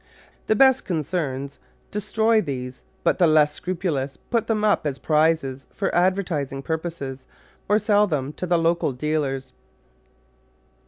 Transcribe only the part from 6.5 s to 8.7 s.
purposes, or sell them to die